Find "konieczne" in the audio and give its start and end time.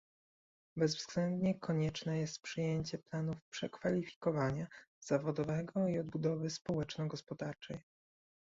1.59-2.17